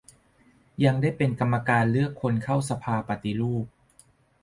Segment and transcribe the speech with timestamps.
[0.85, 3.65] ยังได้เป็นกรรมการเลือกคนเข้าสภาปฏิรูป